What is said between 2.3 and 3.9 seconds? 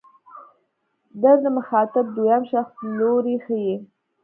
شخص لوری ښيي.